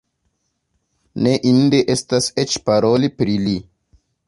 [1.27, 3.57] Ne inde estas eĉ paroli pri li!